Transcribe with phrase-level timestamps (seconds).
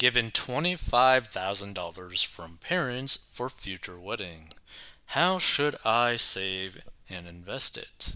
[0.00, 4.48] given $25,000 from parents for future wedding.
[5.08, 8.14] How should I save and invest it?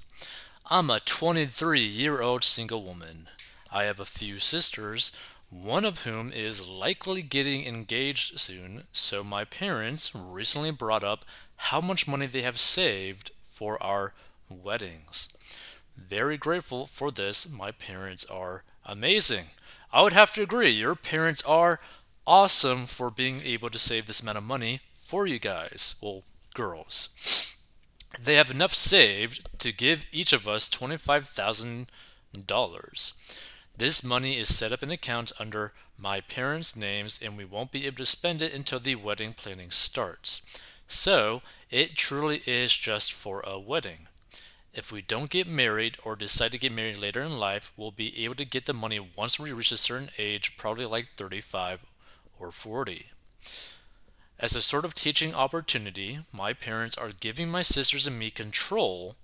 [0.71, 3.29] I'm a 23 year old single woman.
[3.71, 5.13] I have a few sisters,
[5.51, 11.27] one of whom is likely getting engaged soon, so my parents recently brought up
[11.69, 14.15] how much money they have saved for our
[14.49, 15.29] weddings.
[15.99, 17.47] Very grateful for this.
[17.47, 19.49] My parents are amazing.
[19.95, 20.69] I would have to agree.
[20.71, 21.79] Your parents are
[22.27, 25.95] awesome for being able to save this amount of money for you guys.
[26.03, 27.55] Well, girls.
[28.21, 31.87] They have enough saved to give each of us $25,000.
[33.77, 37.87] This money is set up in account under my parents' names and we won't be
[37.87, 40.45] able to spend it until the wedding planning starts.
[40.89, 44.09] So, it truly is just for a wedding.
[44.75, 48.25] If we don't get married or decide to get married later in life, we'll be
[48.25, 51.85] able to get the money once we reach a certain age, probably like 35
[52.41, 53.07] or 40.
[54.41, 59.15] As a sort of teaching opportunity, my parents are giving my sisters and me control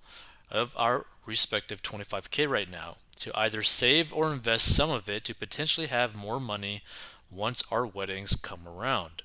[0.49, 5.35] of our respective 25k right now to either save or invest some of it to
[5.35, 6.81] potentially have more money
[7.29, 9.21] once our weddings come around.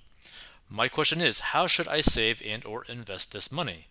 [0.69, 3.87] My question is, how should I save and or invest this money?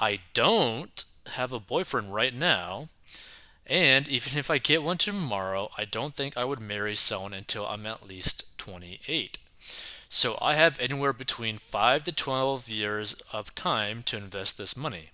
[0.00, 2.88] I don't have a boyfriend right now,
[3.66, 7.66] and even if I get one tomorrow, I don't think I would marry someone until
[7.66, 9.38] I'm at least 28.
[10.08, 15.10] So I have anywhere between 5 to 12 years of time to invest this money.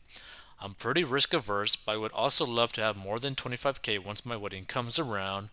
[0.58, 4.24] I'm pretty risk averse, but I would also love to have more than 25k once
[4.24, 5.50] my wedding comes around.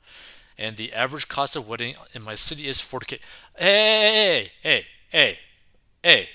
[0.57, 3.19] And the average cost of wedding in my city is 40k.
[3.57, 5.39] Hey, hey, hey, hey,
[6.01, 6.29] hey.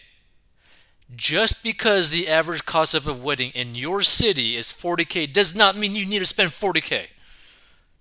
[1.14, 5.76] Just because the average cost of a wedding in your city is 40k does not
[5.76, 7.06] mean you need to spend 40k.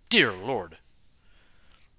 [0.09, 0.77] Dear Lord.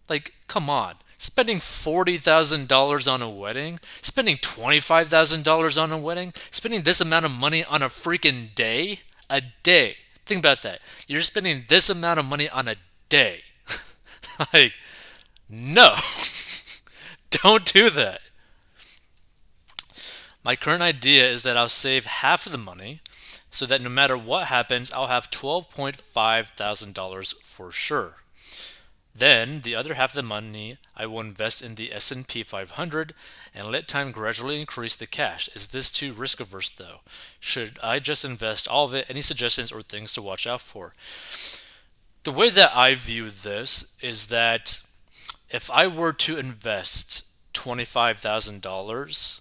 [0.08, 7.00] Like, come on spending $40,000 on a wedding, spending $25,000 on a wedding, spending this
[7.00, 9.96] amount of money on a freaking day, a day.
[10.24, 10.80] Think about that.
[11.06, 12.76] You're spending this amount of money on a
[13.08, 13.40] day.
[14.54, 14.72] like,
[15.50, 15.94] no.
[17.30, 18.20] Don't do that.
[20.44, 23.00] My current idea is that I'll save half of the money
[23.50, 26.96] so that no matter what happens, I'll have $12.5 thousand
[27.42, 28.16] for sure.
[29.14, 33.14] Then the other half of the money I will invest in the S&P 500
[33.52, 35.48] and let time gradually increase the cash.
[35.56, 37.00] Is this too risk averse though?
[37.40, 39.06] Should I just invest all of it?
[39.08, 40.94] Any suggestions or things to watch out for?
[42.22, 44.82] The way that I view this is that
[45.50, 47.24] if I were to invest
[47.54, 49.40] $25,000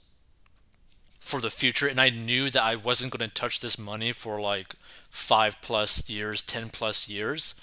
[1.28, 4.40] for the future and I knew that I wasn't going to touch this money for
[4.40, 4.76] like
[5.10, 7.56] 5 plus years, 10 plus years,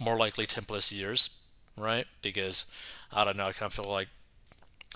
[0.00, 1.40] more likely 10 plus years,
[1.76, 2.06] right?
[2.22, 2.66] Because
[3.12, 4.08] I don't know, I kind of feel like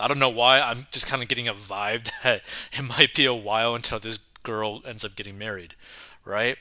[0.01, 2.43] I don't know why I'm just kind of getting a vibe that
[2.73, 5.75] it might be a while until this girl ends up getting married,
[6.25, 6.57] right?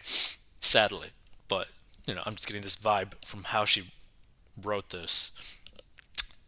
[0.60, 1.10] Sadly,
[1.48, 1.68] but
[2.08, 3.92] you know, I'm just getting this vibe from how she
[4.62, 5.32] wrote this.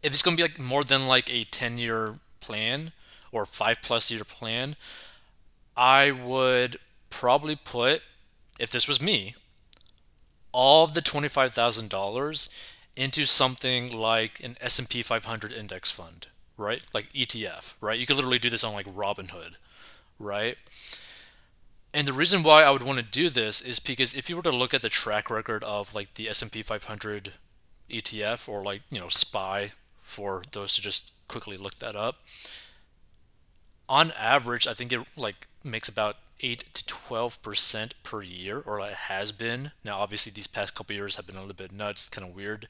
[0.02, 2.92] If it's going to be like more than like a 10 year plan
[3.32, 4.76] or 5 plus year plan,
[5.76, 6.78] I would
[7.10, 8.02] probably put
[8.60, 9.34] if this was me,
[10.52, 12.48] all of the $25,000
[12.94, 16.26] into something like an S&P 500 index fund,
[16.58, 16.82] right?
[16.92, 17.98] Like ETF, right?
[17.98, 19.54] You could literally do this on like Robinhood,
[20.18, 20.58] right?
[21.94, 24.42] And the reason why I would want to do this is because if you were
[24.42, 27.32] to look at the track record of like the S&P 500
[27.90, 29.70] ETF or like, you know, SPY
[30.02, 32.18] for those to just quickly look that up,
[33.90, 38.94] on average, I think it like makes about 8 to 12% per year, or it
[38.94, 39.72] has been.
[39.84, 42.68] Now, obviously, these past couple years have been a little bit nuts, kind of weird.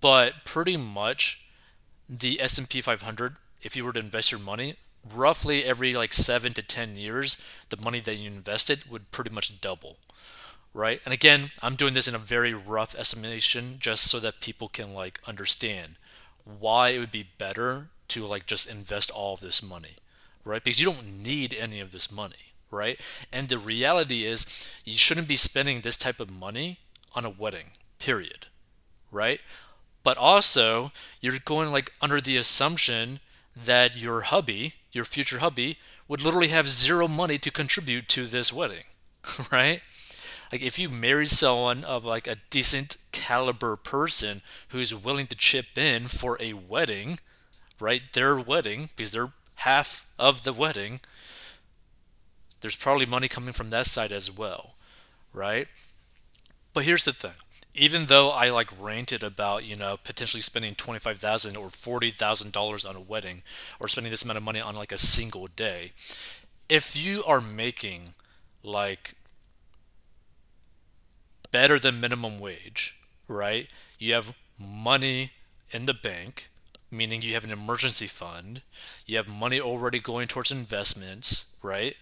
[0.00, 1.46] But pretty much
[2.08, 4.74] the S&P 500, if you were to invest your money,
[5.14, 9.60] roughly every like 7 to 10 years, the money that you invested would pretty much
[9.60, 9.96] double.
[10.74, 11.00] Right?
[11.06, 14.92] And again, I'm doing this in a very rough estimation just so that people can
[14.92, 15.94] like understand
[16.44, 19.96] why it would be better to like just invest all of this money
[20.46, 20.62] right?
[20.62, 22.98] Because you don't need any of this money, right?
[23.32, 24.46] And the reality is,
[24.84, 26.78] you shouldn't be spending this type of money
[27.14, 28.46] on a wedding, period,
[29.10, 29.40] right?
[30.02, 33.20] But also, you're going like under the assumption
[33.56, 38.52] that your hubby, your future hubby, would literally have zero money to contribute to this
[38.52, 38.84] wedding,
[39.52, 39.82] right?
[40.52, 45.76] Like if you marry someone of like a decent caliber person who's willing to chip
[45.76, 47.18] in for a wedding,
[47.80, 48.02] right?
[48.12, 51.00] Their wedding because they're half of the wedding,
[52.60, 54.74] there's probably money coming from that side as well,
[55.32, 55.68] right?
[56.72, 57.32] But here's the thing
[57.74, 62.84] even though I like ranted about you know potentially spending 25,000 or forty thousand dollars
[62.84, 63.42] on a wedding,
[63.80, 65.92] or spending this amount of money on like a single day,
[66.68, 68.14] if you are making
[68.62, 69.14] like
[71.50, 72.96] better than minimum wage,
[73.28, 73.68] right?
[73.98, 75.32] You have money
[75.70, 76.48] in the bank,
[76.90, 78.62] meaning you have an emergency fund,
[79.06, 81.96] you have money already going towards investments, right?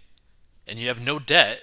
[0.66, 1.62] And you have no debt.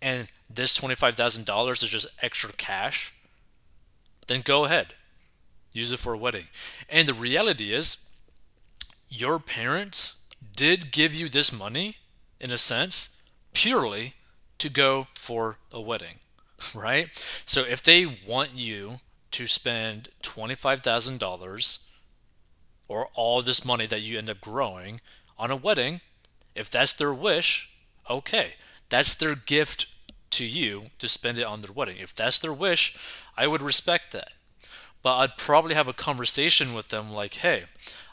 [0.00, 3.12] And this $25,000 is just extra cash,
[4.26, 4.94] then go ahead.
[5.72, 6.46] Use it for a wedding.
[6.88, 8.08] And the reality is,
[9.08, 10.24] your parents
[10.54, 11.96] did give you this money,
[12.40, 13.20] in a sense,
[13.52, 14.14] purely
[14.58, 16.20] to go for a wedding,
[16.74, 17.08] right?
[17.46, 18.98] So if they want you
[19.36, 21.78] to spend $25,000
[22.88, 24.98] or all this money that you end up growing
[25.38, 26.00] on a wedding,
[26.54, 27.70] if that's their wish,
[28.08, 28.54] okay.
[28.88, 29.88] That's their gift
[30.30, 31.98] to you to spend it on their wedding.
[31.98, 34.30] If that's their wish, I would respect that.
[35.02, 37.64] But I'd probably have a conversation with them like, hey,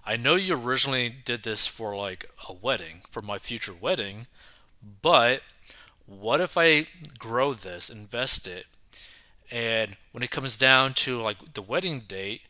[0.06, 4.28] I know you originally did this for like a wedding, for my future wedding,
[5.02, 5.42] but
[6.06, 6.88] what if I
[7.18, 8.66] grow this, invest it,
[9.52, 12.42] and when it comes down to like the wedding date,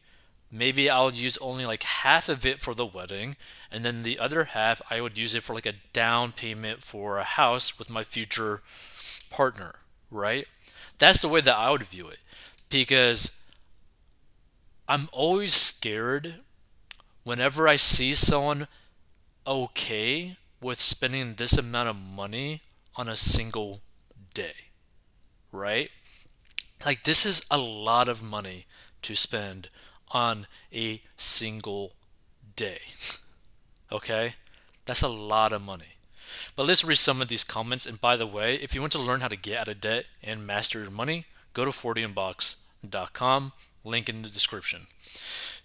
[0.51, 3.35] maybe I'll use only like half of it for the wedding,
[3.71, 7.17] and then the other half I would use it for like a down payment for
[7.19, 8.61] a house with my future
[9.29, 9.75] partner,
[10.11, 10.47] right?
[10.99, 12.19] That's the way that I would view it
[12.69, 13.39] because
[14.87, 16.35] I'm always scared
[17.23, 18.67] whenever I see someone
[19.47, 22.61] okay with spending this amount of money
[22.95, 23.81] on a single
[24.33, 24.71] day,
[25.51, 25.89] right?
[26.85, 28.65] Like, this is a lot of money
[29.03, 29.69] to spend
[30.11, 31.93] on a single
[32.55, 32.79] day.
[33.91, 34.35] okay?
[34.85, 35.97] That's a lot of money.
[36.55, 37.85] But let's read some of these comments.
[37.85, 40.05] And by the way, if you want to learn how to get out of debt
[40.21, 43.53] and master your money, go to 40inbox.com,
[43.83, 44.87] link in the description.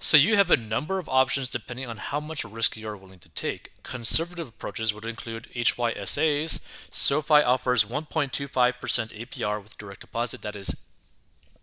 [0.00, 3.19] So you have a number of options depending on how much risk you are willing
[3.21, 3.73] to take.
[3.82, 6.94] Conservative approaches would include HYSAs.
[6.94, 10.88] SoFi offers 1.25% APR with direct deposit that is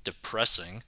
[0.06, 0.84] depressing.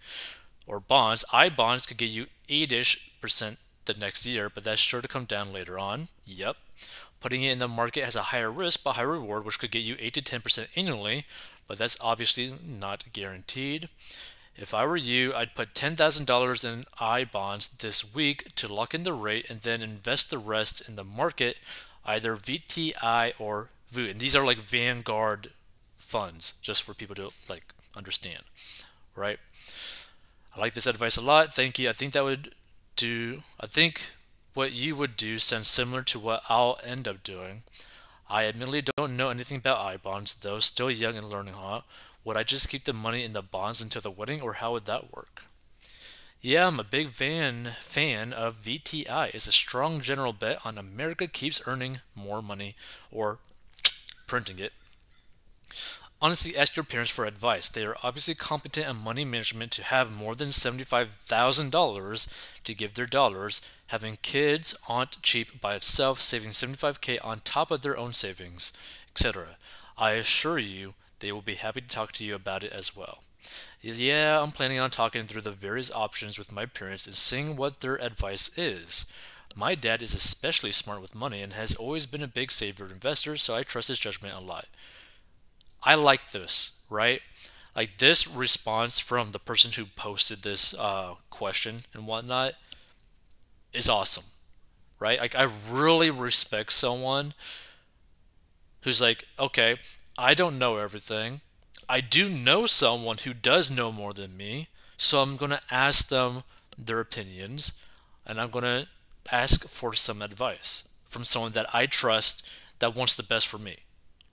[0.65, 1.25] Or bonds.
[1.33, 5.25] I bonds could get you 8ish percent the next year, but that's sure to come
[5.25, 6.07] down later on.
[6.25, 6.57] Yep.
[7.19, 9.83] Putting it in the market has a higher risk but higher reward, which could get
[9.83, 11.25] you 8 to 10% annually,
[11.67, 13.89] but that's obviously not guaranteed.
[14.55, 19.03] If I were you, I'd put $10,000 in I bonds this week to lock in
[19.03, 21.57] the rate and then invest the rest in the market,
[22.05, 24.09] either VTI or VOO.
[24.09, 25.49] And these are like Vanguard
[25.97, 28.43] funds, just for people to like understand,
[29.17, 29.39] right?
[30.55, 31.53] I like this advice a lot.
[31.53, 31.89] Thank you.
[31.89, 32.53] I think that would
[32.95, 34.11] do, I think
[34.53, 37.63] what you would do sounds similar to what I'll end up doing.
[38.29, 41.83] I admittedly don't know anything about I bonds, though still young and learning how.
[42.23, 44.85] Would I just keep the money in the bonds until the wedding, or how would
[44.85, 45.43] that work?
[46.41, 49.33] Yeah, I'm a big fan fan of VTI.
[49.33, 52.75] It's a strong general bet on America keeps earning more money
[53.11, 53.39] or
[54.27, 54.73] printing it.
[56.19, 57.69] Honestly, ask your parents for advice.
[57.69, 63.05] They are obviously competent in money management to have more than $75,000 to give their
[63.05, 63.61] dollars.
[63.87, 68.73] Having kids aren't cheap by itself, saving 75k on top of their own savings,
[69.11, 69.57] etc.
[69.95, 73.19] I assure you, they will be happy to talk to you about it as well.
[73.81, 77.81] Yeah, I'm planning on talking through the various options with my parents and seeing what
[77.81, 79.05] their advice is.
[79.55, 83.37] My dad is especially smart with money and has always been a big saver investor,
[83.37, 84.65] so I trust his judgment a lot.
[85.87, 87.21] I like this, right?
[87.73, 92.55] Like this response from the person who posted this uh, question and whatnot
[93.71, 94.25] is awesome,
[94.99, 95.17] right?
[95.17, 97.33] Like I really respect someone
[98.81, 99.77] who's like, okay,
[100.17, 101.39] I don't know everything.
[101.87, 104.67] I do know someone who does know more than me,
[104.97, 106.43] so I'm going to ask them
[106.77, 107.81] their opinions
[108.25, 108.87] and I'm going to
[109.31, 112.45] ask for some advice from someone that I trust
[112.79, 113.77] that wants the best for me.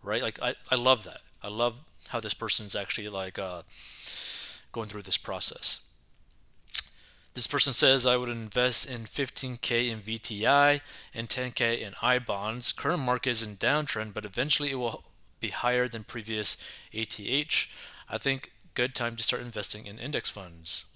[0.02, 0.20] Right?
[0.20, 1.20] Like I, I love that.
[1.44, 3.62] I love how this person's actually like uh,
[4.72, 5.80] going through this process.
[7.34, 10.80] This person says I would invest in 15k in VTI
[11.12, 12.72] and 10k in I bonds.
[12.72, 15.04] Current market is in downtrend, but eventually it will
[15.40, 16.56] be higher than previous
[16.94, 17.66] ATH,
[18.08, 20.86] I think good time to start investing in index funds.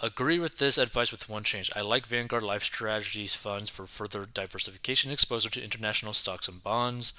[0.00, 1.70] Agree with this advice with one change.
[1.74, 7.12] I like Vanguard Life Strategies funds for further diversification exposure to international stocks and bonds.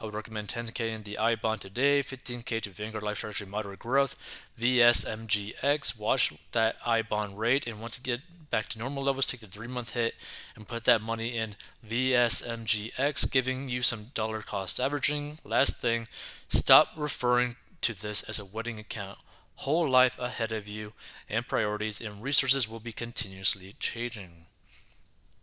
[0.00, 3.80] I would recommend 10K in the I bond today, 15K to Vanguard Life Strategy Moderate
[3.80, 4.14] Growth,
[4.58, 5.98] VSMGX.
[5.98, 9.48] Watch that I bond rate, and once you get back to normal levels, take the
[9.48, 10.14] three month hit
[10.54, 15.38] and put that money in VSMGX, giving you some dollar cost averaging.
[15.44, 16.06] Last thing,
[16.48, 19.18] stop referring to this as a wedding account.
[19.62, 20.92] whole life ahead of you,
[21.28, 24.46] and priorities and resources will be continuously changing.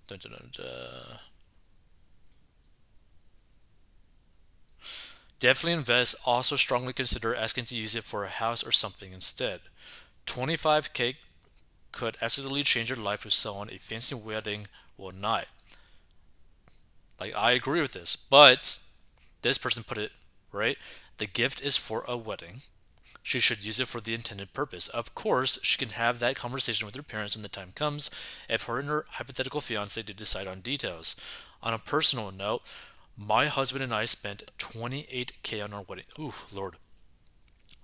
[0.07, 1.19] Dun, dun, dun,
[5.39, 6.15] Definitely invest.
[6.25, 9.61] Also, strongly consider asking to use it for a house or something instead.
[10.25, 11.17] 25k
[11.91, 13.69] could absolutely change your life with someone.
[13.69, 15.45] A fancy wedding or not.
[17.19, 18.79] Like, I agree with this, but
[19.41, 20.11] this person put it
[20.51, 20.77] right.
[21.17, 22.61] The gift is for a wedding.
[23.23, 24.87] She should use it for the intended purpose.
[24.89, 28.09] Of course, she can have that conversation with her parents when the time comes
[28.49, 31.15] if her and her hypothetical fiance did decide on details.
[31.63, 32.61] On a personal note,
[33.17, 36.05] my husband and I spent 28k on our wedding.
[36.19, 36.75] Ooh, Lord.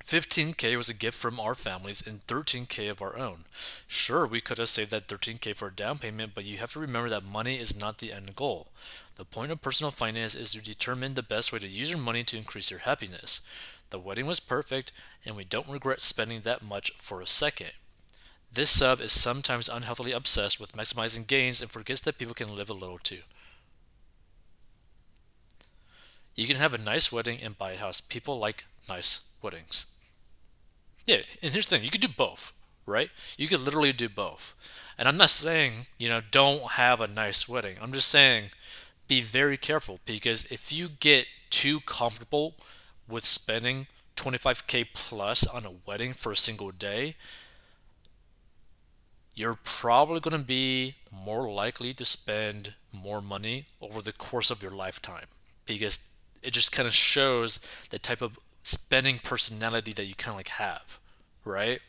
[0.05, 3.45] 15k was a gift from our families and 13k of our own.
[3.87, 6.79] Sure, we could have saved that 13k for a down payment, but you have to
[6.79, 8.67] remember that money is not the end goal.
[9.15, 12.23] The point of personal finance is to determine the best way to use your money
[12.25, 13.41] to increase your happiness.
[13.91, 14.91] The wedding was perfect,
[15.25, 17.71] and we don't regret spending that much for a second.
[18.51, 22.69] This sub is sometimes unhealthily obsessed with maximizing gains and forgets that people can live
[22.69, 23.21] a little too.
[26.35, 28.01] You can have a nice wedding and buy a house.
[28.01, 29.85] People like nice weddings.
[31.05, 32.53] Yeah, and here's the thing you could do both,
[32.85, 33.09] right?
[33.37, 34.53] You could literally do both.
[34.97, 37.77] And I'm not saying, you know, don't have a nice wedding.
[37.81, 38.51] I'm just saying
[39.07, 42.55] be very careful because if you get too comfortable
[43.09, 47.15] with spending 25k plus on a wedding for a single day,
[49.35, 54.61] you're probably going to be more likely to spend more money over the course of
[54.61, 55.25] your lifetime
[55.65, 56.07] because
[56.43, 60.47] it just kind of shows the type of spending personality that you kind of like
[60.49, 60.99] have,
[61.45, 61.79] right?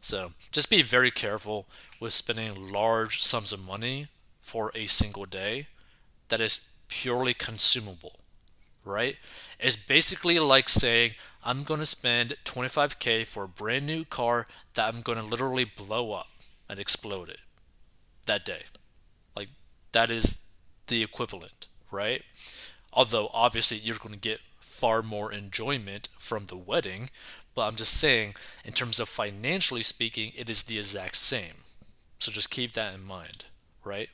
[0.00, 1.66] So just be very careful
[2.00, 4.08] with spending large sums of money
[4.40, 5.66] for a single day
[6.28, 8.20] that is purely consumable,
[8.84, 9.16] right?
[9.58, 11.12] It's basically like saying,
[11.44, 15.64] I'm going to spend 25k for a brand new car that I'm going to literally
[15.64, 16.28] blow up
[16.68, 17.40] and explode it
[18.26, 18.62] that day.
[19.36, 19.48] Like,
[19.92, 20.42] that is
[20.86, 22.22] the equivalent, right?
[22.92, 27.10] Although obviously you're going to get far more enjoyment from the wedding,
[27.54, 31.64] but I'm just saying, in terms of financially speaking, it is the exact same.
[32.18, 33.46] So just keep that in mind,
[33.84, 34.10] right?